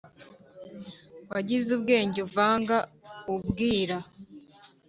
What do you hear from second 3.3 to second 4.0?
ubwira